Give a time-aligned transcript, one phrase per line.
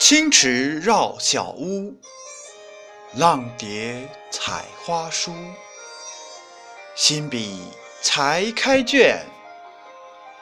[0.00, 1.94] 青池绕小屋，
[3.16, 5.30] 浪蝶采花书。
[6.96, 7.62] 新笔
[8.00, 9.22] 才开卷，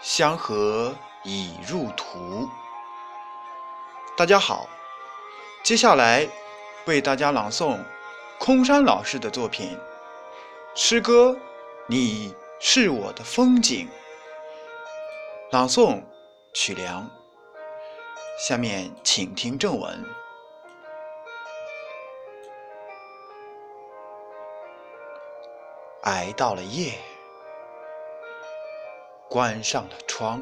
[0.00, 0.94] 香荷
[1.24, 2.48] 已入图。
[4.16, 4.68] 大家好，
[5.64, 6.28] 接下来
[6.86, 7.84] 为大家朗诵
[8.38, 9.76] 空山老师的作品
[10.76, 11.32] 诗歌
[11.88, 13.88] 《你是我的风景》。
[15.50, 16.00] 朗诵
[16.54, 17.17] 曲梁。
[18.38, 20.04] 下面请听正文。
[26.02, 26.94] 挨到了夜，
[29.28, 30.40] 关上了窗，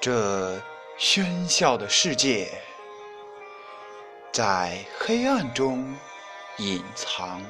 [0.00, 0.56] 这
[0.98, 2.48] 喧嚣的世界
[4.32, 5.94] 在黑暗中
[6.58, 7.42] 隐藏。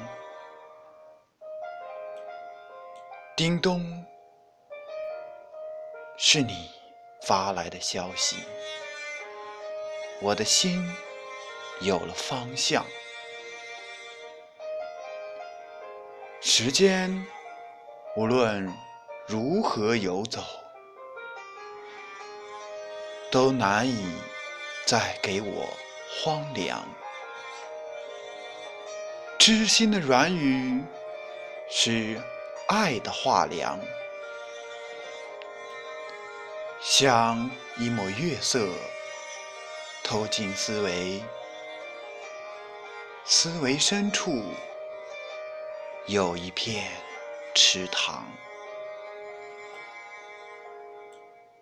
[3.37, 3.79] 叮咚，
[6.17, 6.74] 是你。
[7.25, 8.37] 发来的消息，
[10.21, 10.87] 我的心
[11.81, 12.85] 有了方向。
[16.39, 17.25] 时间
[18.15, 18.71] 无论
[19.25, 20.43] 如何游走，
[23.31, 24.13] 都难以
[24.85, 25.67] 再给我
[26.21, 26.87] 荒凉。
[29.39, 30.83] 知心的软语
[31.69, 32.21] 是
[32.67, 33.79] 爱的画梁。
[36.87, 38.69] 像一抹月色
[40.03, 41.19] 透进思维，
[43.25, 44.43] 思维深处
[46.05, 46.91] 有一片
[47.55, 48.23] 池塘，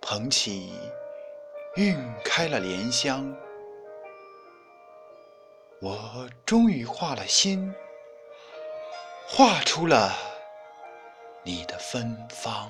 [0.01, 0.77] 捧起
[1.77, 3.33] 晕开了莲香，
[5.79, 7.73] 我终于画了心，
[9.25, 10.13] 画出了
[11.43, 12.69] 你的芬芳。